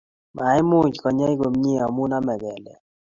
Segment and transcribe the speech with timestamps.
[0.35, 2.65] maimuchi konyei komie mamu amei kelek